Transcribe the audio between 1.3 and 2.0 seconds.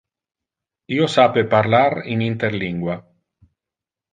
parlar